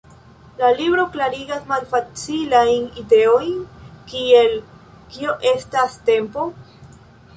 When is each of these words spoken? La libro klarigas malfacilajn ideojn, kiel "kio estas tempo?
La 0.59 0.69
libro 0.77 1.03
klarigas 1.15 1.67
malfacilajn 1.71 2.87
ideojn, 3.01 3.61
kiel 4.13 4.57
"kio 5.15 5.37
estas 5.55 5.99
tempo? 6.09 6.49